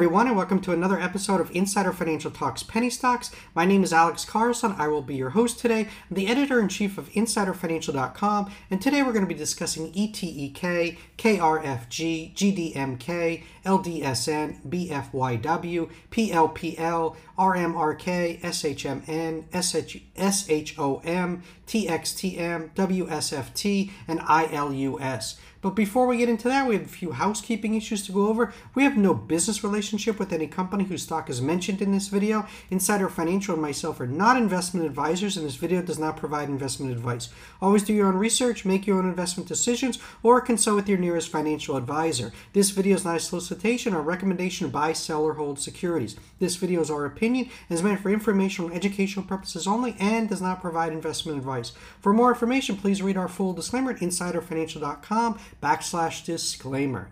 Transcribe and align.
everyone, 0.00 0.26
and 0.26 0.34
welcome 0.34 0.62
to 0.62 0.72
another 0.72 0.98
episode 0.98 1.42
of 1.42 1.54
Insider 1.54 1.92
Financial 1.92 2.30
Talks 2.30 2.62
Penny 2.62 2.88
Stocks. 2.88 3.30
My 3.54 3.66
name 3.66 3.84
is 3.84 3.92
Alex 3.92 4.24
Carlson. 4.24 4.74
I 4.78 4.88
will 4.88 5.02
be 5.02 5.14
your 5.14 5.28
host 5.28 5.58
today. 5.58 5.80
I'm 6.08 6.16
the 6.16 6.26
editor 6.26 6.58
in 6.58 6.68
chief 6.68 6.96
of 6.96 7.10
InsiderFinancial.com, 7.10 8.50
and 8.70 8.80
today 8.80 9.02
we're 9.02 9.12
going 9.12 9.26
to 9.26 9.28
be 9.28 9.34
discussing 9.34 9.92
ETEK, 9.92 10.96
KRFG, 11.18 12.34
GDMK, 12.34 13.42
LDSN, 13.66 14.62
BFYW, 14.66 15.90
PLPL, 16.10 17.16
RMRK, 17.40 18.42
SHMN, 18.42 19.44
SHOM, 19.54 21.42
TXTM, 21.66 22.74
WSFT, 22.74 23.90
and 24.06 24.20
ILUS. 24.20 25.36
But 25.62 25.76
before 25.76 26.06
we 26.06 26.16
get 26.16 26.30
into 26.30 26.48
that, 26.48 26.66
we 26.66 26.74
have 26.74 26.86
a 26.86 26.88
few 26.88 27.12
housekeeping 27.12 27.74
issues 27.74 28.06
to 28.06 28.12
go 28.12 28.28
over. 28.28 28.52
We 28.74 28.82
have 28.84 28.96
no 28.96 29.12
business 29.12 29.62
relationship 29.62 30.18
with 30.18 30.32
any 30.32 30.46
company 30.46 30.84
whose 30.84 31.02
stock 31.02 31.28
is 31.28 31.42
mentioned 31.42 31.82
in 31.82 31.92
this 31.92 32.08
video. 32.08 32.46
Insider 32.70 33.10
Financial 33.10 33.52
and 33.52 33.62
myself 33.62 34.00
are 34.00 34.06
not 34.06 34.38
investment 34.38 34.86
advisors, 34.86 35.36
and 35.36 35.44
this 35.44 35.56
video 35.56 35.82
does 35.82 35.98
not 35.98 36.16
provide 36.16 36.48
investment 36.48 36.92
advice. 36.92 37.28
Always 37.60 37.82
do 37.82 37.92
your 37.92 38.08
own 38.08 38.16
research, 38.16 38.64
make 38.64 38.86
your 38.86 38.98
own 38.98 39.08
investment 39.08 39.48
decisions, 39.48 39.98
or 40.22 40.40
consult 40.40 40.76
with 40.76 40.88
your 40.88 40.98
nearest 40.98 41.28
financial 41.28 41.76
advisor. 41.76 42.32
This 42.54 42.70
video 42.70 42.94
is 42.94 43.04
not 43.04 43.16
a 43.16 43.20
solicitation 43.20 43.92
or 43.92 44.00
recommendation 44.00 44.66
to 44.66 44.72
buy, 44.72 44.94
sell, 44.94 45.22
or 45.22 45.34
hold 45.34 45.58
securities. 45.58 46.16
This 46.38 46.56
video 46.56 46.80
is 46.80 46.90
our 46.90 47.04
opinion 47.04 47.29
and 47.36 47.48
is 47.68 47.82
meant 47.82 48.00
for 48.00 48.10
informational 48.10 48.68
and 48.68 48.76
educational 48.76 49.24
purposes 49.24 49.66
only 49.66 49.96
and 49.98 50.28
does 50.28 50.40
not 50.40 50.60
provide 50.60 50.92
investment 50.92 51.38
advice. 51.38 51.72
For 52.00 52.12
more 52.12 52.30
information, 52.30 52.76
please 52.76 53.02
read 53.02 53.16
our 53.16 53.28
full 53.28 53.52
disclaimer 53.52 53.92
at 53.92 53.98
insiderfinancial.com 53.98 55.38
backslash 55.62 56.24
disclaimer. 56.24 57.08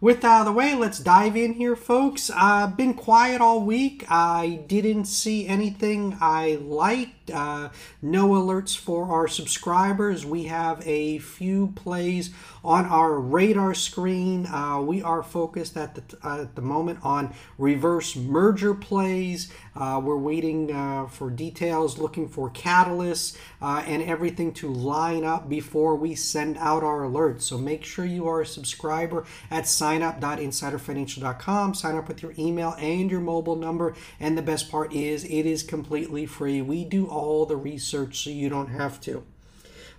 With 0.00 0.20
that 0.20 0.28
out 0.28 0.40
of 0.42 0.46
the 0.46 0.52
way, 0.52 0.76
let's 0.76 1.00
dive 1.00 1.36
in 1.36 1.54
here, 1.54 1.74
folks. 1.74 2.30
Uh, 2.32 2.68
been 2.68 2.94
quiet 2.94 3.40
all 3.40 3.60
week. 3.60 4.04
I 4.08 4.60
didn't 4.68 5.06
see 5.06 5.48
anything 5.48 6.16
I 6.20 6.60
liked. 6.62 7.32
Uh, 7.32 7.70
no 8.00 8.28
alerts 8.28 8.76
for 8.76 9.10
our 9.10 9.26
subscribers. 9.26 10.24
We 10.24 10.44
have 10.44 10.86
a 10.86 11.18
few 11.18 11.72
plays 11.74 12.30
on 12.64 12.86
our 12.86 13.18
radar 13.18 13.74
screen. 13.74 14.46
Uh, 14.46 14.80
we 14.80 15.02
are 15.02 15.22
focused 15.22 15.76
at 15.76 15.94
the, 15.94 16.18
uh, 16.26 16.42
at 16.42 16.54
the 16.54 16.62
moment 16.62 17.00
on 17.02 17.34
reverse 17.58 18.14
merger 18.14 18.74
plays. 18.74 19.52
Uh, 19.74 20.00
we're 20.02 20.16
waiting 20.16 20.72
uh, 20.72 21.06
for 21.06 21.28
details, 21.28 21.98
looking 21.98 22.28
for 22.28 22.50
catalysts 22.50 23.36
and 23.60 24.02
everything 24.02 24.52
to 24.52 24.68
line 24.68 25.24
up 25.24 25.48
before 25.48 25.96
we 25.96 26.14
send 26.14 26.56
out 26.58 26.82
our 26.82 27.00
alerts. 27.00 27.42
So 27.42 27.58
make 27.58 27.84
sure 27.84 28.04
you 28.04 28.28
are 28.28 28.40
a 28.40 28.46
subscriber 28.46 29.24
at 29.50 29.66
signup.insiderfinancial.com. 29.88 31.74
Sign 31.74 31.96
up 31.96 32.08
with 32.08 32.22
your 32.22 32.34
email 32.38 32.74
and 32.78 33.10
your 33.10 33.20
mobile 33.20 33.56
number. 33.56 33.94
And 34.20 34.36
the 34.36 34.42
best 34.42 34.70
part 34.70 34.92
is 34.92 35.24
it 35.24 35.46
is 35.46 35.62
completely 35.62 36.26
free. 36.26 36.60
We 36.60 36.84
do 36.84 37.06
all 37.06 37.46
the 37.46 37.56
research 37.56 38.24
so 38.24 38.30
you 38.30 38.48
don't 38.48 38.68
have 38.68 39.00
to. 39.02 39.24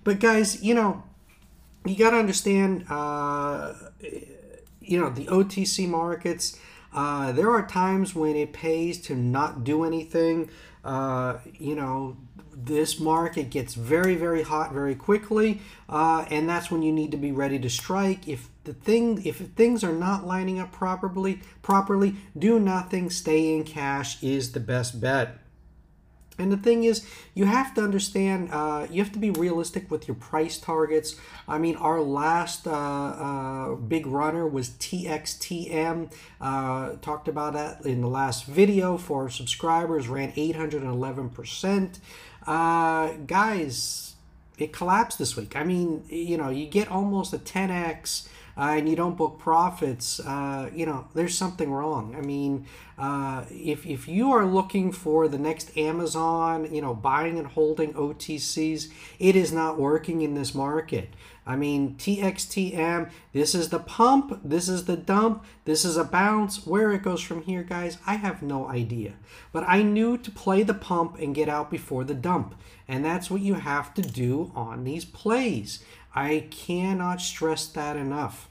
But 0.04 0.20
guys, 0.20 0.64
you 0.64 0.74
know, 0.74 1.04
you 1.86 1.96
got 1.96 2.12
to 2.12 2.18
understand, 2.18 2.86
uh, 2.90 3.74
you 4.82 5.00
know, 5.00 5.10
the 5.10 5.26
OTC 5.26 5.88
markets. 5.88 6.60
Uh, 6.94 7.32
there 7.32 7.52
are 7.52 7.66
times 7.68 8.16
when 8.16 8.36
it 8.36 8.54
pays 8.54 9.00
to 9.02 9.16
not 9.16 9.64
do 9.64 9.84
anything. 9.84 10.50
Uh, 10.84 11.38
you 11.58 11.76
know, 11.76 12.18
this 12.56 13.00
market 13.00 13.50
gets 13.50 13.74
very, 13.76 14.16
very 14.16 14.44
hot 14.44 14.74
very 14.74 14.96
quickly, 14.96 15.62
uh, 15.88 16.26
and 16.30 16.50
that's 16.50 16.70
when 16.70 16.82
you 16.82 16.92
need 16.92 17.12
to 17.12 17.18
be 17.18 17.32
ready 17.32 17.60
to 17.60 17.70
strike. 17.70 18.28
If 18.28 18.50
the 18.70 18.76
thing, 18.76 19.26
if 19.26 19.38
things 19.38 19.84
are 19.84 19.94
not 19.94 20.28
lining 20.28 20.60
up 20.60 20.72
properly, 20.72 21.42
properly, 21.64 22.16
do 22.38 22.60
nothing. 22.60 23.10
Stay 23.10 23.56
in 23.56 23.64
cash 23.64 24.22
is 24.22 24.52
the 24.52 24.60
best 24.60 25.02
bet. 25.02 25.40
And 26.38 26.52
the 26.52 26.58
thing 26.58 26.84
is, 26.84 27.04
you 27.34 27.46
have 27.46 27.74
to 27.74 27.82
understand, 27.82 28.50
uh, 28.52 28.86
you 28.92 29.04
have 29.04 29.12
to 29.14 29.20
be 29.20 29.32
realistic 29.32 29.90
with 29.90 30.08
your 30.08 30.14
price 30.14 30.60
targets. 30.60 31.16
I 31.48 31.58
mean, 31.58 31.78
our 31.78 32.00
last 32.00 32.68
uh, 32.68 32.72
uh, 32.72 33.76
big 33.76 34.06
runner 34.06 34.48
was 34.48 34.70
TXTM. 34.70 36.14
Uh, 36.40 36.92
talked 37.02 37.28
about 37.28 37.54
that 37.54 37.84
in 37.88 38.02
the 38.02 38.08
last 38.08 38.46
video 38.46 38.98
for 38.98 39.32
subscribers, 39.32 40.08
ran 40.08 40.32
811%. 40.34 42.00
Uh, 42.46 43.14
guys, 43.26 44.14
it 44.60 44.72
collapsed 44.72 45.18
this 45.18 45.36
week. 45.36 45.56
I 45.56 45.64
mean, 45.64 46.04
you 46.08 46.38
know, 46.38 46.50
you 46.50 46.68
get 46.68 46.88
almost 46.90 47.34
a 47.34 47.40
10x 47.40 48.28
uh, 48.60 48.74
and 48.76 48.90
you 48.90 48.96
don't 48.96 49.16
book 49.16 49.40
profits, 49.40 50.20
uh, 50.20 50.70
you 50.76 50.86
know, 50.86 51.08
there's 51.14 51.38
something 51.38 51.72
wrong. 51.72 52.14
I 52.18 52.20
mean, 52.20 52.66
uh, 52.98 53.46
if, 53.50 53.86
if 53.86 54.06
you 54.10 54.34
are 54.34 54.46
looking 54.46 54.92
for 54.92 55.30
the 55.30 55.38
next 55.38 55.78
Amazon, 55.78 56.68
you 56.74 56.82
know, 56.82 56.94
buying 56.94 57.40
and 57.40 57.48
holding 57.48 57.94
OTCs, 57.94 58.92
it 59.18 59.38
is 59.38 59.54
not 59.54 59.80
working 59.80 60.22
in 60.22 60.34
this 60.34 60.54
market. 60.54 61.14
I 61.50 61.56
mean, 61.56 61.96
TXTM, 61.96 63.10
this 63.34 63.56
is 63.56 63.70
the 63.70 63.80
pump, 63.80 64.40
this 64.44 64.70
is 64.70 64.86
the 64.86 64.96
dump, 64.96 65.44
this 65.66 65.84
is 65.84 65.98
a 65.98 66.04
bounce. 66.04 66.68
Where 66.68 66.92
it 66.92 67.02
goes 67.02 67.22
from 67.22 67.42
here, 67.42 67.64
guys, 67.64 67.98
I 68.06 68.18
have 68.18 68.44
no 68.44 68.68
idea. 68.68 69.14
But 69.52 69.64
I 69.68 69.82
knew 69.82 70.16
to 70.20 70.30
play 70.30 70.62
the 70.62 70.76
pump 70.76 71.18
and 71.18 71.34
get 71.34 71.50
out 71.50 71.72
before 71.72 72.04
the 72.04 72.14
dump. 72.14 72.54
And 72.88 73.04
that's 73.04 73.32
what 73.32 73.42
you 73.42 73.56
have 73.56 73.96
to 73.96 74.04
do 74.04 74.52
on 74.54 74.84
these 74.84 75.06
plays. 75.06 75.84
I 76.14 76.50
cannot 76.52 77.20
stress 77.20 77.66
that 77.66 77.98
enough. 77.98 78.48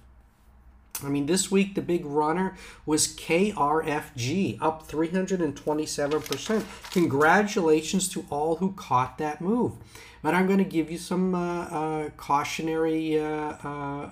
I 1.05 1.09
mean, 1.09 1.27
this 1.27 1.53
week 1.53 1.77
the 1.77 1.83
big 1.83 2.05
runner 2.05 2.57
was 2.85 3.07
KRFG, 3.07 4.59
up 4.61 4.89
327%. 4.89 6.65
Congratulations 6.91 8.09
to 8.09 8.27
all 8.29 8.57
who 8.57 8.73
caught 8.73 9.19
that 9.19 9.41
move. 9.41 9.75
But 10.23 10.35
I'm 10.35 10.47
going 10.47 10.59
to 10.59 10.65
give 10.65 10.91
you 10.91 10.99
some 10.99 11.35
uh, 11.35 11.65
uh, 11.65 12.09
cautionary 12.17 13.21
uh, 13.21 14.09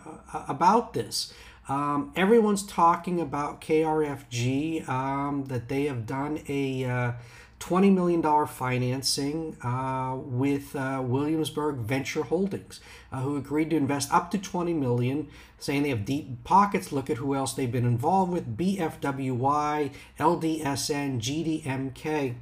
about 0.49 0.93
this. 0.93 1.33
Um, 1.69 2.13
everyone's 2.15 2.65
talking 2.65 3.21
about 3.21 3.61
KRFG, 3.61 4.89
um, 4.89 5.47
that 5.47 5.69
they 5.69 5.87
have 5.87 6.07
done 6.07 6.41
a 6.49 6.85
uh, 6.85 7.13
$20 7.59 7.93
million 7.93 8.47
financing 8.47 9.57
uh, 9.63 10.17
with 10.17 10.77
uh, 10.77 11.03
Williamsburg 11.05 11.77
Venture 11.77 12.23
Holdings, 12.23 12.81
uh, 13.11 13.21
who 13.21 13.37
agreed 13.37 13.71
to 13.71 13.77
invest 13.77 14.13
up 14.13 14.31
to 14.31 14.39
20 14.39 14.75
million, 14.75 15.29
saying 15.59 15.83
they 15.83 15.89
have 15.89 16.05
deep 16.05 16.45
pockets. 16.45 16.93
Look 16.93 17.11
at 17.11 17.17
who 17.17 17.35
else 17.35 17.55
they've 17.55 17.71
been 17.71 17.87
involved 17.87 18.33
with 18.33 18.57
BFWY, 18.57 19.93
LDSN, 20.21 21.21
GDMK. 21.21 22.35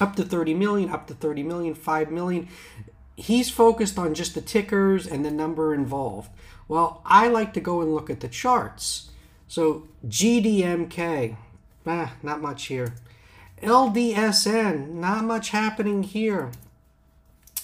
Up 0.00 0.16
to 0.16 0.24
30 0.24 0.54
million, 0.54 0.90
up 0.90 1.06
to 1.06 1.14
30 1.14 1.42
million, 1.42 1.74
5 1.74 2.10
million. 2.10 2.48
He's 3.16 3.48
focused 3.48 3.98
on 3.98 4.14
just 4.14 4.34
the 4.34 4.40
tickers 4.40 5.06
and 5.06 5.24
the 5.24 5.30
number 5.30 5.72
involved. 5.72 6.30
Well, 6.66 7.02
I 7.04 7.28
like 7.28 7.52
to 7.54 7.60
go 7.60 7.80
and 7.80 7.94
look 7.94 8.10
at 8.10 8.20
the 8.20 8.28
charts. 8.28 9.10
So 9.46 9.86
GDMK, 10.06 11.36
ah, 11.86 12.14
not 12.22 12.40
much 12.40 12.66
here. 12.66 12.94
LDSN, 13.62 14.90
not 14.94 15.24
much 15.24 15.50
happening 15.50 16.02
here. 16.02 16.50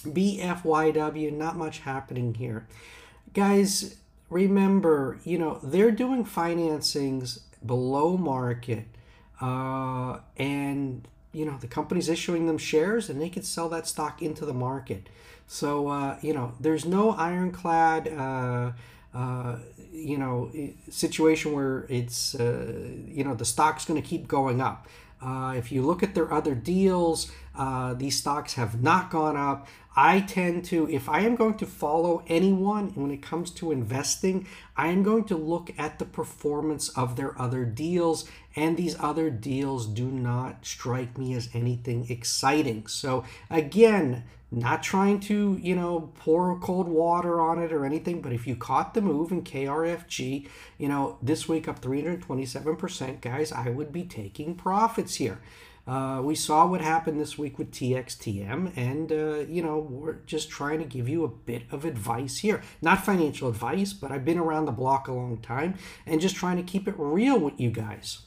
BFYW, 0.03 1.31
not 1.33 1.57
much 1.57 1.79
happening 1.79 2.33
here. 2.35 2.65
Guys, 3.33 3.97
remember, 4.29 5.19
you 5.23 5.37
know, 5.37 5.59
they're 5.61 5.91
doing 5.91 6.25
financings 6.25 7.41
below 7.65 8.17
market. 8.17 8.87
Uh, 9.39 10.19
and, 10.37 11.07
you 11.33 11.45
know, 11.45 11.57
the 11.59 11.67
company's 11.67 12.09
issuing 12.09 12.47
them 12.47 12.57
shares 12.57 13.09
and 13.09 13.21
they 13.21 13.29
can 13.29 13.43
sell 13.43 13.69
that 13.69 13.87
stock 13.87 14.21
into 14.21 14.45
the 14.45 14.53
market. 14.53 15.07
So, 15.47 15.87
uh, 15.87 16.17
you 16.21 16.33
know, 16.33 16.53
there's 16.59 16.85
no 16.85 17.11
ironclad, 17.11 18.07
uh, 18.07 18.71
uh, 19.13 19.57
you 19.91 20.17
know, 20.17 20.51
situation 20.89 21.53
where 21.53 21.85
it's, 21.89 22.35
uh, 22.35 22.81
you 23.07 23.23
know, 23.23 23.33
the 23.33 23.45
stock's 23.45 23.85
going 23.85 24.01
to 24.01 24.07
keep 24.07 24.27
going 24.27 24.61
up. 24.61 24.87
Uh, 25.21 25.53
if 25.55 25.71
you 25.71 25.83
look 25.83 26.01
at 26.01 26.15
their 26.15 26.33
other 26.33 26.55
deals, 26.55 27.31
uh, 27.61 27.93
these 27.93 28.17
stocks 28.17 28.55
have 28.55 28.81
not 28.81 29.11
gone 29.11 29.37
up. 29.37 29.67
I 29.95 30.21
tend 30.21 30.65
to, 30.65 30.89
if 30.89 31.07
I 31.07 31.19
am 31.19 31.35
going 31.35 31.57
to 31.57 31.67
follow 31.67 32.23
anyone 32.25 32.89
when 32.95 33.11
it 33.11 33.21
comes 33.21 33.51
to 33.51 33.71
investing, 33.71 34.47
I 34.75 34.87
am 34.87 35.03
going 35.03 35.25
to 35.25 35.37
look 35.37 35.71
at 35.77 35.99
the 35.99 36.05
performance 36.05 36.89
of 36.89 37.17
their 37.17 37.39
other 37.39 37.63
deals, 37.63 38.27
and 38.55 38.77
these 38.77 38.99
other 38.99 39.29
deals 39.29 39.85
do 39.85 40.07
not 40.07 40.65
strike 40.65 41.19
me 41.19 41.35
as 41.35 41.49
anything 41.53 42.09
exciting. 42.09 42.87
So, 42.87 43.25
again, 43.51 44.23
not 44.49 44.81
trying 44.81 45.19
to, 45.19 45.59
you 45.61 45.75
know, 45.75 46.09
pour 46.15 46.57
cold 46.57 46.87
water 46.87 47.39
on 47.39 47.61
it 47.61 47.71
or 47.71 47.85
anything, 47.85 48.21
but 48.21 48.33
if 48.33 48.47
you 48.47 48.55
caught 48.55 48.95
the 48.95 49.01
move 49.01 49.31
in 49.31 49.43
KRFG, 49.43 50.47
you 50.79 50.89
know, 50.89 51.19
this 51.21 51.47
week 51.47 51.67
up 51.67 51.79
327%, 51.79 53.21
guys, 53.21 53.51
I 53.51 53.69
would 53.69 53.93
be 53.93 54.03
taking 54.03 54.55
profits 54.55 55.15
here. 55.15 55.39
Uh, 55.87 56.21
we 56.23 56.35
saw 56.35 56.65
what 56.65 56.81
happened 56.81 57.19
this 57.19 57.37
week 57.37 57.57
with 57.57 57.71
TXTM, 57.71 58.71
and 58.75 59.11
uh, 59.11 59.39
you 59.51 59.63
know 59.63 59.79
we're 59.79 60.19
just 60.25 60.49
trying 60.49 60.79
to 60.79 60.85
give 60.85 61.09
you 61.09 61.23
a 61.23 61.27
bit 61.27 61.63
of 61.71 61.85
advice 61.85 62.37
here. 62.37 62.61
Not 62.81 63.03
financial 63.03 63.49
advice, 63.49 63.93
but 63.93 64.11
I've 64.11 64.25
been 64.25 64.37
around 64.37 64.65
the 64.65 64.71
block 64.71 65.07
a 65.07 65.13
long 65.13 65.37
time, 65.39 65.75
and 66.05 66.21
just 66.21 66.35
trying 66.35 66.57
to 66.57 66.63
keep 66.63 66.87
it 66.87 66.95
real 66.97 67.39
with 67.39 67.59
you 67.59 67.71
guys. 67.71 68.19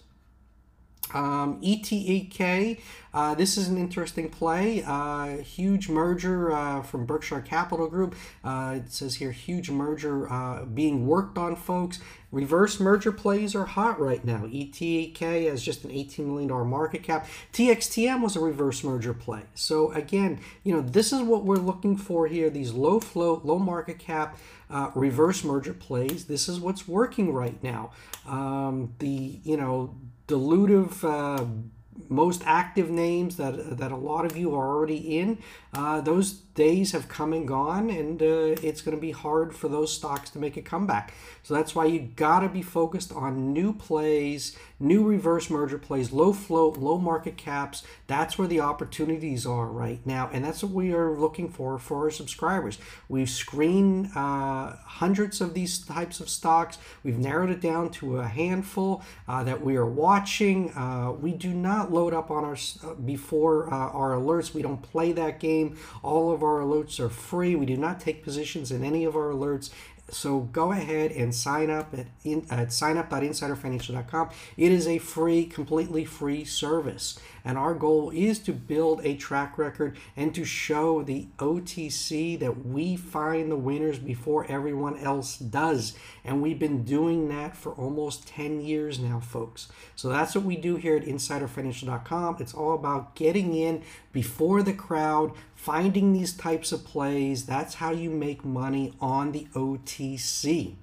Um, 1.14 1.60
ETEK, 1.62 2.80
uh, 3.14 3.34
this 3.36 3.56
is 3.56 3.68
an 3.68 3.78
interesting 3.78 4.28
play. 4.28 4.82
Uh, 4.84 5.38
huge 5.38 5.88
merger 5.88 6.52
uh, 6.52 6.82
from 6.82 7.06
Berkshire 7.06 7.40
Capital 7.40 7.88
Group. 7.88 8.16
Uh, 8.42 8.80
it 8.84 8.92
says 8.92 9.14
here, 9.14 9.30
huge 9.30 9.70
merger 9.70 10.30
uh, 10.30 10.64
being 10.64 11.06
worked 11.06 11.38
on, 11.38 11.54
folks. 11.54 12.00
Reverse 12.32 12.80
merger 12.80 13.12
plays 13.12 13.54
are 13.54 13.64
hot 13.64 14.00
right 14.00 14.24
now. 14.24 14.46
ETEK 14.46 15.48
has 15.48 15.62
just 15.62 15.84
an 15.84 15.90
$18 15.90 16.26
million 16.26 16.50
market 16.66 17.04
cap. 17.04 17.28
TXTM 17.52 18.20
was 18.20 18.34
a 18.34 18.40
reverse 18.40 18.82
merger 18.82 19.14
play. 19.14 19.42
So 19.54 19.92
again, 19.92 20.40
you 20.64 20.74
know, 20.74 20.80
this 20.80 21.12
is 21.12 21.22
what 21.22 21.44
we're 21.44 21.56
looking 21.56 21.96
for 21.96 22.26
here. 22.26 22.50
These 22.50 22.72
low 22.72 22.98
float, 22.98 23.44
low 23.44 23.60
market 23.60 24.00
cap, 24.00 24.36
uh, 24.68 24.90
reverse 24.96 25.44
merger 25.44 25.74
plays. 25.74 26.24
This 26.24 26.48
is 26.48 26.58
what's 26.58 26.88
working 26.88 27.32
right 27.32 27.62
now. 27.62 27.92
Um, 28.26 28.94
the, 28.98 29.38
you 29.44 29.56
know, 29.56 29.94
dilutive 30.26 31.04
uh, 31.04 31.44
most 32.08 32.42
active 32.44 32.90
names 32.90 33.36
that 33.36 33.78
that 33.78 33.92
a 33.92 33.96
lot 33.96 34.24
of 34.24 34.36
you 34.36 34.54
are 34.54 34.68
already 34.68 35.18
in 35.18 35.38
uh, 35.74 36.00
those 36.00 36.32
days 36.32 36.92
have 36.92 37.08
come 37.08 37.32
and 37.32 37.48
gone 37.48 37.90
and 37.90 38.22
uh, 38.22 38.54
it's 38.62 38.80
going 38.80 38.96
to 38.96 39.00
be 39.00 39.10
hard 39.10 39.54
for 39.54 39.68
those 39.68 39.92
stocks 39.92 40.30
to 40.30 40.38
make 40.38 40.56
a 40.56 40.62
comeback. 40.62 41.12
So 41.42 41.52
that's 41.52 41.74
why 41.74 41.86
you 41.86 41.98
got 42.14 42.40
to 42.40 42.48
be 42.48 42.62
focused 42.62 43.12
on 43.12 43.52
new 43.52 43.72
plays 43.72 44.56
new 44.80 45.04
reverse 45.04 45.50
merger 45.50 45.78
plays 45.78 46.12
low 46.12 46.32
float 46.32 46.76
low 46.76 46.98
market 46.98 47.36
caps. 47.36 47.82
That's 48.06 48.38
where 48.38 48.46
the 48.46 48.60
opportunities 48.60 49.46
are 49.46 49.66
right 49.66 50.04
now 50.04 50.30
and 50.32 50.44
that's 50.44 50.62
what 50.62 50.72
we 50.72 50.92
are 50.92 51.10
looking 51.10 51.48
for 51.48 51.78
for 51.78 52.04
our 52.04 52.10
subscribers. 52.10 52.78
We've 53.08 53.30
screened 53.30 54.10
uh, 54.14 54.74
hundreds 54.84 55.40
of 55.40 55.54
these 55.54 55.78
types 55.78 56.20
of 56.20 56.28
stocks. 56.28 56.78
We've 57.02 57.18
narrowed 57.18 57.50
it 57.50 57.60
down 57.60 57.90
to 57.92 58.18
a 58.18 58.28
handful 58.28 59.02
uh, 59.26 59.42
that 59.44 59.64
we 59.64 59.76
are 59.76 59.86
watching. 59.86 60.72
Uh, 60.72 61.12
we 61.12 61.32
do 61.32 61.52
not 61.52 61.83
load 61.92 62.12
up 62.12 62.30
on 62.30 62.44
our 62.44 62.56
uh, 62.84 62.94
before 62.94 63.72
uh, 63.72 63.90
our 63.90 64.12
alerts 64.12 64.52
we 64.54 64.62
don't 64.62 64.82
play 64.82 65.12
that 65.12 65.40
game 65.40 65.54
game. 65.54 65.76
All 66.02 66.32
of 66.32 66.42
our 66.42 66.60
alerts 66.60 66.98
are 67.00 67.08
free. 67.08 67.54
We 67.54 67.66
do 67.66 67.76
not 67.76 68.00
take 68.00 68.22
positions 68.22 68.70
in 68.70 68.84
any 68.84 69.04
of 69.04 69.16
our 69.16 69.30
alerts. 69.30 69.70
So 70.10 70.40
go 70.40 70.72
ahead 70.72 71.12
and 71.12 71.34
sign 71.34 71.70
up 71.70 71.94
at, 71.94 72.06
in, 72.24 72.46
at 72.50 72.68
signup.insiderfinancial.com. 72.68 74.30
It 74.56 74.70
is 74.70 74.86
a 74.86 74.98
free, 74.98 75.46
completely 75.46 76.04
free 76.04 76.44
service. 76.44 77.18
And 77.44 77.58
our 77.58 77.74
goal 77.74 78.10
is 78.10 78.38
to 78.40 78.52
build 78.52 79.00
a 79.04 79.16
track 79.16 79.58
record 79.58 79.96
and 80.16 80.34
to 80.34 80.44
show 80.44 81.02
the 81.02 81.26
OTC 81.38 82.38
that 82.38 82.64
we 82.66 82.96
find 82.96 83.50
the 83.50 83.56
winners 83.56 83.98
before 83.98 84.46
everyone 84.46 84.98
else 84.98 85.36
does. 85.36 85.94
And 86.24 86.40
we've 86.40 86.58
been 86.58 86.84
doing 86.84 87.28
that 87.28 87.54
for 87.54 87.72
almost 87.72 88.26
10 88.28 88.62
years 88.62 88.98
now, 88.98 89.20
folks. 89.20 89.68
So 89.94 90.08
that's 90.08 90.34
what 90.34 90.44
we 90.44 90.56
do 90.56 90.76
here 90.76 90.96
at 90.96 91.04
insiderfinancial.com. 91.04 92.36
It's 92.40 92.54
all 92.54 92.74
about 92.74 93.14
getting 93.14 93.54
in 93.54 93.82
before 94.12 94.62
the 94.62 94.72
crowd, 94.72 95.32
finding 95.54 96.12
these 96.12 96.32
types 96.32 96.72
of 96.72 96.84
plays. 96.84 97.44
That's 97.44 97.74
how 97.74 97.90
you 97.90 98.08
make 98.08 98.44
money 98.44 98.94
on 99.00 99.32
the 99.32 99.46
OTC. 99.54 100.76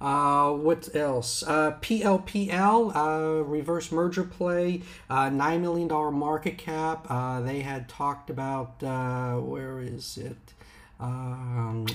Uh, 0.00 0.52
what 0.52 0.94
else? 0.96 1.42
Uh, 1.42 1.72
PLPL, 1.82 2.96
uh, 2.96 3.44
reverse 3.44 3.92
merger 3.92 4.24
play, 4.24 4.82
uh, 5.10 5.28
$9 5.28 5.60
million 5.60 5.88
market 6.14 6.56
cap. 6.56 7.06
Uh, 7.08 7.40
they 7.40 7.60
had 7.60 7.88
talked 7.88 8.30
about, 8.30 8.82
uh, 8.82 9.34
where 9.34 9.80
is 9.80 10.16
it? 10.16 10.54
Um, 10.98 11.86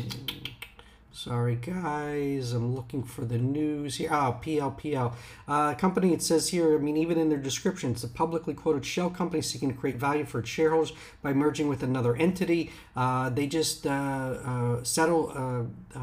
sorry, 1.12 1.56
guys, 1.56 2.54
I'm 2.54 2.76
looking 2.76 3.04
for 3.04 3.26
the 3.26 3.40
news 3.40 3.96
here. 3.96 4.10
Oh, 4.12 4.40
PLPL. 4.40 5.14
Uh, 5.48 5.74
company, 5.74 6.14
it 6.14 6.22
says 6.22 6.50
here, 6.50 6.78
I 6.78 6.82
mean, 6.82 6.98
even 6.98 7.18
in 7.18 7.30
their 7.30 7.40
description, 7.40 7.92
it's 7.92 8.04
a 8.04 8.08
publicly 8.08 8.54
quoted 8.54 8.86
shell 8.86 9.10
company 9.10 9.42
seeking 9.42 9.72
to 9.72 9.76
create 9.76 9.96
value 9.96 10.26
for 10.26 10.40
its 10.40 10.50
shareholders 10.50 10.94
by 11.24 11.34
merging 11.34 11.68
with 11.68 11.82
another 11.82 12.16
entity. 12.16 12.72
Uh, 12.96 13.32
they 13.32 13.48
just 13.48 13.88
uh, 13.88 13.90
uh, 13.90 14.84
settle 14.84 15.32
uh, 15.96 16.00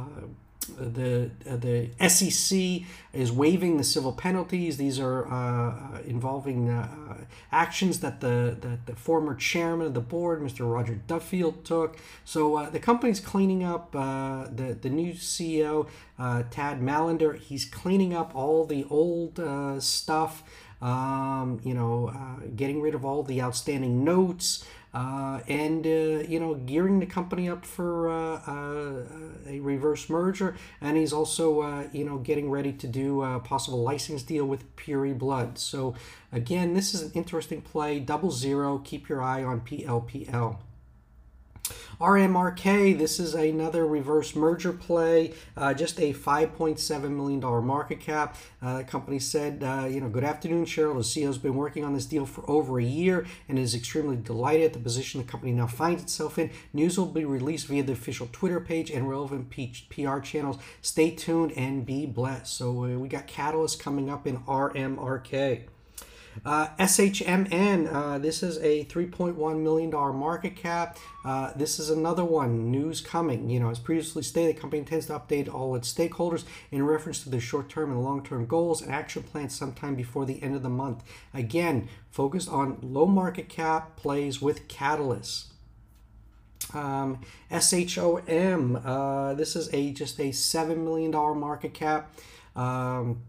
the 0.64 1.30
uh, 1.48 1.56
the 1.56 1.90
SEC 2.08 2.82
is 3.12 3.30
waiving 3.30 3.76
the 3.76 3.84
civil 3.84 4.12
penalties. 4.12 4.76
These 4.76 4.98
are 4.98 5.26
uh, 5.30 6.00
involving 6.06 6.70
uh, 6.70 7.16
actions 7.50 8.00
that 8.00 8.20
the 8.20 8.56
that 8.60 8.86
the 8.86 8.96
former 8.96 9.34
chairman 9.34 9.88
of 9.88 9.94
the 9.94 10.00
board, 10.00 10.40
Mr. 10.40 10.70
Roger 10.70 11.00
Duffield, 11.06 11.64
took. 11.64 11.96
So 12.24 12.56
uh, 12.56 12.70
the 12.70 12.80
company's 12.80 13.20
cleaning 13.20 13.64
up. 13.64 13.94
Uh, 13.94 14.46
the 14.54 14.76
the 14.80 14.90
new 14.90 15.12
CEO, 15.14 15.88
uh, 16.18 16.44
Tad 16.50 16.80
Mailander, 16.80 17.38
he's 17.38 17.64
cleaning 17.64 18.14
up 18.14 18.34
all 18.34 18.64
the 18.64 18.84
old 18.90 19.40
stuff. 19.82 20.42
Um, 20.82 21.60
you 21.62 21.74
know, 21.74 22.12
getting 22.56 22.82
rid 22.82 22.94
of 22.94 23.04
all 23.04 23.22
the 23.22 23.40
outstanding 23.40 24.04
notes 24.04 24.64
uh, 24.94 25.40
and 25.48 25.86
uh, 25.86 26.22
you 26.28 26.38
know 26.38 26.54
gearing 26.54 27.00
the 27.00 27.06
company 27.06 27.48
up 27.48 27.64
for 27.64 28.10
uh, 28.10 28.40
uh 28.46 29.02
a 29.46 29.60
reverse 29.60 30.08
merger. 30.08 30.56
And 30.80 30.96
he's 30.96 31.12
also 31.12 31.62
uh, 31.62 31.84
you 31.92 32.04
know 32.04 32.18
getting 32.18 32.50
ready 32.50 32.72
to 32.72 32.86
do 32.86 33.22
a 33.22 33.40
possible 33.40 33.82
license 33.82 34.22
deal 34.22 34.44
with 34.44 34.76
Puri 34.76 35.14
Blood. 35.14 35.58
So 35.58 35.94
again 36.30 36.74
this 36.74 36.94
is 36.94 37.02
an 37.02 37.12
interesting 37.14 37.62
play. 37.62 38.00
Double 38.00 38.30
zero 38.30 38.78
keep 38.84 39.08
your 39.08 39.22
eye 39.22 39.42
on 39.42 39.62
PLPL 39.62 40.58
RMRK, 42.00 42.98
this 42.98 43.20
is 43.20 43.34
another 43.34 43.86
reverse 43.86 44.34
merger 44.34 44.72
play, 44.72 45.34
uh, 45.56 45.74
just 45.74 46.00
a 46.00 46.12
$5.7 46.12 47.10
million 47.10 47.40
market 47.64 48.00
cap. 48.00 48.36
Uh, 48.60 48.78
the 48.78 48.84
company 48.84 49.18
said, 49.18 49.62
uh, 49.62 49.86
you 49.86 50.00
know, 50.00 50.08
good 50.08 50.24
afternoon, 50.24 50.64
Cheryl. 50.64 50.94
The 50.94 51.00
CEO 51.00 51.26
has 51.26 51.38
been 51.38 51.54
working 51.54 51.84
on 51.84 51.94
this 51.94 52.06
deal 52.06 52.26
for 52.26 52.48
over 52.50 52.78
a 52.78 52.84
year 52.84 53.26
and 53.48 53.58
is 53.58 53.74
extremely 53.74 54.16
delighted 54.16 54.66
at 54.66 54.72
the 54.72 54.78
position 54.78 55.20
the 55.20 55.26
company 55.26 55.52
now 55.52 55.66
finds 55.66 56.02
itself 56.02 56.38
in. 56.38 56.50
News 56.72 56.98
will 56.98 57.06
be 57.06 57.24
released 57.24 57.66
via 57.66 57.82
the 57.82 57.92
official 57.92 58.28
Twitter 58.32 58.60
page 58.60 58.90
and 58.90 59.08
relevant 59.08 59.50
PR 59.50 60.18
channels. 60.20 60.58
Stay 60.80 61.10
tuned 61.10 61.52
and 61.52 61.84
be 61.84 62.06
blessed. 62.06 62.56
So 62.56 62.84
uh, 62.84 62.98
we 62.98 63.08
got 63.08 63.26
Catalyst 63.26 63.80
coming 63.80 64.10
up 64.10 64.26
in 64.26 64.38
RMRK. 64.38 65.64
Uh, 66.44 66.68
SHMN, 66.78 67.92
uh, 67.92 68.18
this 68.18 68.42
is 68.42 68.58
a 68.58 68.84
$3.1 68.86 69.60
million 69.60 69.90
market 69.90 70.56
cap. 70.56 70.98
Uh, 71.24 71.52
this 71.54 71.78
is 71.78 71.90
another 71.90 72.24
one, 72.24 72.70
news 72.70 73.00
coming. 73.00 73.48
You 73.48 73.60
know, 73.60 73.70
as 73.70 73.78
previously 73.78 74.22
stated, 74.22 74.56
the 74.56 74.60
company 74.60 74.80
intends 74.80 75.06
to 75.06 75.18
update 75.18 75.52
all 75.52 75.74
its 75.76 75.92
stakeholders 75.92 76.44
in 76.70 76.84
reference 76.84 77.22
to 77.22 77.30
their 77.30 77.40
short 77.40 77.68
term 77.68 77.90
and 77.90 78.02
long 78.02 78.22
term 78.22 78.46
goals 78.46 78.82
and 78.82 78.92
action 78.92 79.22
plans 79.22 79.54
sometime 79.54 79.94
before 79.94 80.24
the 80.24 80.42
end 80.42 80.56
of 80.56 80.62
the 80.62 80.68
month. 80.68 81.04
Again, 81.34 81.88
focused 82.10 82.48
on 82.48 82.78
low 82.82 83.06
market 83.06 83.48
cap 83.48 83.96
plays 83.96 84.40
with 84.40 84.68
catalysts. 84.68 85.46
Um, 86.74 87.20
SHOM, 87.50 88.80
uh, 88.84 89.34
this 89.34 89.56
is 89.56 89.72
a 89.74 89.92
just 89.92 90.18
a 90.18 90.30
$7 90.30 90.76
million 90.78 91.10
market 91.10 91.74
cap. 91.74 92.14
Um, 92.56 93.22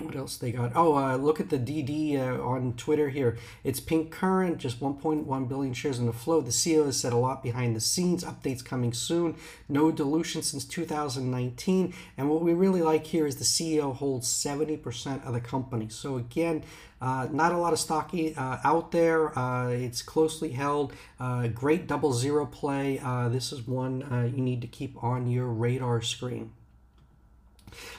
what 0.00 0.16
else 0.16 0.36
they 0.36 0.52
got? 0.52 0.72
Oh, 0.74 0.96
uh, 0.96 1.16
look 1.16 1.40
at 1.40 1.50
the 1.50 1.58
DD 1.58 2.18
uh, 2.18 2.42
on 2.42 2.74
Twitter 2.74 3.08
here. 3.10 3.36
It's 3.62 3.80
Pink 3.80 4.10
Current, 4.10 4.58
just 4.58 4.80
1.1 4.80 5.48
billion 5.48 5.74
shares 5.74 5.98
in 5.98 6.06
the 6.06 6.12
float. 6.12 6.44
The 6.46 6.50
CEO 6.50 6.86
has 6.86 6.98
said 6.98 7.12
a 7.12 7.16
lot 7.16 7.42
behind 7.42 7.76
the 7.76 7.80
scenes. 7.80 8.24
Updates 8.24 8.64
coming 8.64 8.92
soon. 8.92 9.36
No 9.68 9.92
dilution 9.92 10.42
since 10.42 10.64
2019. 10.64 11.94
And 12.16 12.30
what 12.30 12.42
we 12.42 12.54
really 12.54 12.82
like 12.82 13.06
here 13.06 13.26
is 13.26 13.36
the 13.36 13.44
CEO 13.44 13.94
holds 13.94 14.28
70% 14.28 15.24
of 15.26 15.32
the 15.32 15.40
company. 15.40 15.88
So 15.88 16.16
again, 16.16 16.64
uh, 17.00 17.28
not 17.30 17.52
a 17.52 17.58
lot 17.58 17.72
of 17.72 17.78
stock 17.78 18.12
uh, 18.14 18.58
out 18.64 18.90
there. 18.90 19.38
Uh, 19.38 19.68
it's 19.68 20.02
closely 20.02 20.52
held. 20.52 20.92
Uh, 21.20 21.48
great 21.48 21.86
double 21.86 22.12
zero 22.12 22.46
play. 22.46 23.00
This 23.30 23.52
is 23.52 23.66
one 23.66 24.32
you 24.34 24.42
need 24.42 24.60
to 24.62 24.66
keep 24.66 25.02
on 25.02 25.28
your 25.28 25.46
radar 25.46 26.00
screen. 26.02 26.52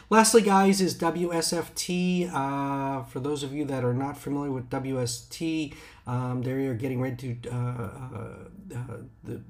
Lastly, 0.10 0.42
guys, 0.42 0.82
is 0.82 0.96
WSFT. 0.96 2.32
Uh, 2.34 3.04
for 3.04 3.20
those 3.20 3.44
of 3.44 3.54
you 3.54 3.66
that 3.66 3.84
are 3.84 3.94
not 3.94 4.18
familiar 4.18 4.52
with 4.52 4.70
WST, 4.70 5.74
um, 6.08 6.42
they 6.44 6.52
are 6.52 6.74
getting 6.74 7.02
ready 7.02 7.36
to. 7.36 7.50
Uh, 7.50 7.56
uh, 7.56 8.78
uh 8.78 8.98
the 9.24 9.42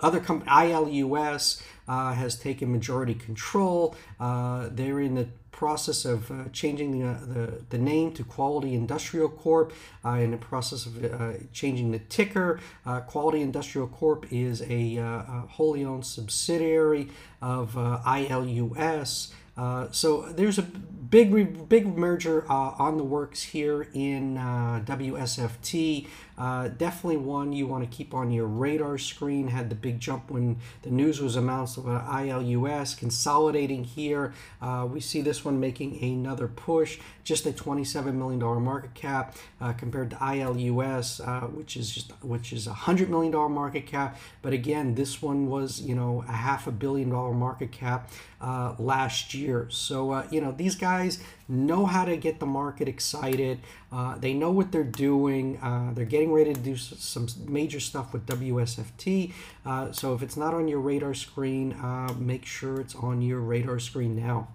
other 0.00 0.20
company, 0.20 0.50
ILUS, 0.50 1.62
uh, 1.86 2.12
has 2.12 2.36
taken 2.36 2.70
majority 2.72 3.14
control. 3.14 3.94
Uh, 4.20 4.68
they're 4.70 5.00
in 5.00 5.14
the 5.14 5.28
process 5.50 6.04
of 6.04 6.30
uh, 6.30 6.44
changing 6.52 7.00
the, 7.00 7.26
the, 7.26 7.64
the, 7.70 7.78
name 7.78 8.12
to 8.12 8.22
Quality 8.22 8.74
Industrial 8.74 9.28
Corp, 9.28 9.72
uh, 10.04 10.10
in 10.10 10.30
the 10.30 10.36
process 10.36 10.86
of 10.86 11.52
changing 11.52 11.90
the 11.90 11.98
ticker. 11.98 12.60
Quality 13.06 13.40
Industrial 13.40 13.88
Corp 13.88 14.26
is 14.30 14.62
a, 14.62 14.96
a 14.98 15.44
wholly 15.48 15.84
owned 15.84 16.06
subsidiary 16.06 17.08
of 17.42 17.74
ILUS. 17.74 19.32
Uh, 19.58 19.88
so 19.90 20.22
there's 20.22 20.58
a 20.58 20.62
big 20.62 21.68
big 21.68 21.86
merger 21.98 22.44
uh, 22.50 22.74
on 22.78 22.96
the 22.96 23.02
works 23.04 23.42
here 23.42 23.88
in 23.92 24.38
uh, 24.38 24.82
WSFT. 24.84 26.06
Uh, 26.38 26.68
definitely 26.68 27.16
one 27.16 27.52
you 27.52 27.66
want 27.66 27.88
to 27.88 27.96
keep 27.96 28.14
on 28.14 28.30
your 28.30 28.46
radar 28.46 28.96
screen. 28.96 29.48
Had 29.48 29.68
the 29.68 29.74
big 29.74 29.98
jump 29.98 30.30
when 30.30 30.58
the 30.82 30.90
news 30.90 31.20
was 31.20 31.36
announced 31.36 31.76
about 31.76 32.06
ILUS 32.06 32.96
consolidating 32.96 33.84
here. 33.84 34.32
Uh, 34.62 34.86
we 34.90 35.00
see 35.00 35.20
this 35.20 35.44
one 35.44 35.58
making 35.58 36.02
another 36.02 36.46
push, 36.46 36.98
just 37.24 37.46
a 37.46 37.50
$27 37.50 38.14
million 38.14 38.38
market 38.62 38.94
cap 38.94 39.36
uh, 39.60 39.72
compared 39.72 40.10
to 40.10 40.16
ILUS, 40.16 41.26
uh, 41.26 41.46
which 41.48 41.76
is 41.76 41.90
just 41.90 42.12
which 42.22 42.52
is 42.52 42.66
a 42.66 42.72
$100 42.72 43.08
million 43.08 43.32
market 43.52 43.86
cap. 43.86 44.18
But 44.42 44.52
again, 44.52 44.94
this 44.94 45.20
one 45.20 45.48
was 45.48 45.80
you 45.80 45.94
know 45.94 46.24
a 46.28 46.32
half 46.32 46.66
a 46.66 46.72
billion 46.72 47.10
dollar 47.10 47.34
market 47.34 47.72
cap 47.72 48.10
uh, 48.40 48.74
last 48.78 49.34
year. 49.34 49.66
So 49.70 50.12
uh, 50.12 50.26
you 50.30 50.40
know 50.40 50.52
these 50.52 50.76
guys 50.76 51.22
know 51.48 51.86
how 51.86 52.04
to 52.04 52.16
get 52.16 52.40
the 52.40 52.46
market 52.46 52.88
excited. 52.88 53.60
Uh, 53.90 54.18
they 54.18 54.34
know 54.34 54.50
what 54.50 54.70
they're 54.70 54.84
doing. 54.84 55.56
Uh, 55.58 55.92
they're 55.94 56.04
getting 56.04 56.32
ready 56.32 56.52
to 56.52 56.60
do 56.60 56.76
some 56.76 57.26
major 57.46 57.80
stuff 57.80 58.12
with 58.12 58.26
WSFT. 58.26 59.32
Uh, 59.64 59.90
so 59.92 60.14
if 60.14 60.22
it's 60.22 60.36
not 60.36 60.52
on 60.54 60.68
your 60.68 60.80
radar 60.80 61.14
screen, 61.14 61.72
uh, 61.72 62.12
make 62.18 62.44
sure 62.44 62.80
it's 62.80 62.94
on 62.94 63.22
your 63.22 63.40
radar 63.40 63.78
screen 63.78 64.14
now. 64.14 64.48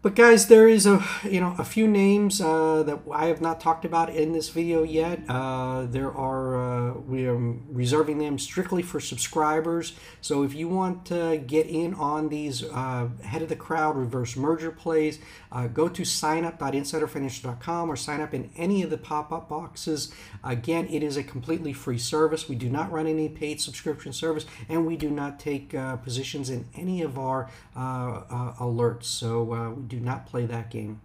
But 0.00 0.14
guys, 0.14 0.46
there 0.46 0.68
is 0.68 0.86
a 0.86 1.04
you 1.24 1.40
know 1.40 1.56
a 1.58 1.64
few 1.64 1.88
names 1.88 2.40
uh, 2.40 2.84
that 2.84 3.00
I 3.12 3.26
have 3.26 3.40
not 3.40 3.60
talked 3.60 3.84
about 3.84 4.14
in 4.14 4.32
this 4.32 4.48
video 4.48 4.84
yet. 4.84 5.18
Uh, 5.28 5.86
there 5.86 6.12
are 6.12 6.90
uh, 6.90 6.92
we 7.00 7.26
are 7.26 7.36
reserving 7.36 8.18
them 8.18 8.38
strictly 8.38 8.80
for 8.80 9.00
subscribers. 9.00 9.94
So 10.20 10.44
if 10.44 10.54
you 10.54 10.68
want 10.68 11.04
to 11.06 11.42
get 11.44 11.66
in 11.66 11.94
on 11.94 12.28
these 12.28 12.62
uh, 12.62 13.08
head 13.24 13.42
of 13.42 13.48
the 13.48 13.56
crowd 13.56 13.96
reverse 13.96 14.36
merger 14.36 14.70
plays, 14.70 15.18
uh, 15.50 15.66
go 15.66 15.88
to 15.88 16.02
signup.insiderfinancial.com 16.02 17.90
or 17.90 17.96
sign 17.96 18.20
up 18.20 18.32
in 18.32 18.52
any 18.56 18.84
of 18.84 18.90
the 18.90 18.98
pop-up 18.98 19.48
boxes. 19.48 20.12
Again, 20.44 20.86
it 20.88 21.02
is 21.02 21.16
a 21.16 21.24
completely 21.24 21.72
free 21.72 21.98
service. 21.98 22.48
We 22.48 22.54
do 22.54 22.68
not 22.68 22.92
run 22.92 23.08
any 23.08 23.28
paid 23.28 23.60
subscription 23.60 24.12
service, 24.12 24.46
and 24.68 24.86
we 24.86 24.96
do 24.96 25.10
not 25.10 25.40
take 25.40 25.74
uh, 25.74 25.96
positions 25.96 26.50
in 26.50 26.66
any 26.76 27.02
of 27.02 27.18
our 27.18 27.50
alerts. 27.74 29.04
So 29.04 29.84
do 29.88 30.00
not 30.00 30.26
play 30.26 30.46
that 30.46 30.70
game. 30.70 31.00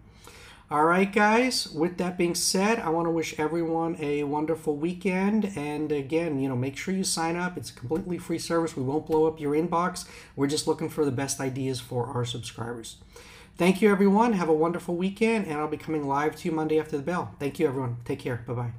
All 0.72 0.86
right, 0.86 1.12
guys, 1.12 1.72
with 1.72 1.98
that 1.98 2.18
being 2.18 2.34
said, 2.34 2.80
I 2.80 2.90
want 2.90 3.06
to 3.06 3.12
wish 3.12 3.38
everyone 3.38 3.96
a 4.00 4.24
wonderful 4.24 4.76
weekend. 4.76 5.52
And 5.56 5.92
again, 5.92 6.40
you 6.40 6.50
know, 6.50 6.56
make 6.56 6.78
sure 6.78 6.94
you 6.94 7.04
sign 7.04 7.36
up. 7.36 7.58
It's 7.58 7.70
a 7.70 7.74
completely 7.74 8.18
free 8.18 8.40
service. 8.40 8.76
We 8.76 8.82
won't 8.82 9.06
blow 9.06 9.28
up 9.28 9.40
your 9.40 9.54
inbox. 9.54 10.08
We're 10.36 10.48
just 10.48 10.66
looking 10.66 10.90
for 10.90 11.06
the 11.06 11.12
best 11.12 11.40
ideas 11.40 11.80
for 11.80 12.08
our 12.08 12.26
subscribers. 12.26 12.98
Thank 13.56 13.84
you, 13.84 13.92
everyone. 13.92 14.34
Have 14.34 14.50
a 14.50 14.54
wonderful 14.54 14.96
weekend, 14.96 15.46
and 15.46 15.60
I'll 15.60 15.68
be 15.68 15.78
coming 15.78 16.08
live 16.08 16.36
to 16.38 16.50
you 16.50 16.56
Monday 16.56 16.80
after 16.80 16.98
the 16.98 17.04
bell. 17.04 17.36
Thank 17.40 17.60
you, 17.60 17.68
everyone. 17.68 17.98
Take 18.04 18.20
care. 18.20 18.44
Bye 18.48 18.54
bye. 18.54 18.74